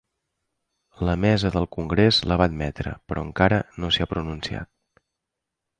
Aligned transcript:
La 1.09 1.15
mesa 1.25 1.51
del 1.57 1.67
congrés 1.77 2.21
la 2.31 2.39
va 2.43 2.49
admetre, 2.53 2.97
però 3.11 3.27
encara 3.29 3.61
no 3.83 3.91
s’hi 3.97 4.07
ha 4.07 4.13
pronunciat. 4.17 5.05